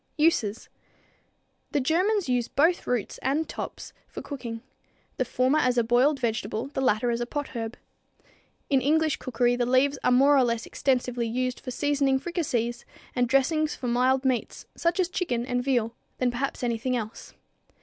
[0.17, 0.67] Uses.
[1.73, 4.63] The Germans use both roots and tops for cooking;
[5.17, 7.75] the former as a boiled vegetable, the latter as a potherb.
[8.67, 12.83] In English cookery the leaves are more extensively used for seasoning fricassees
[13.15, 17.35] and dressings for mild meats, such as chicken and veal, than perhaps anything else.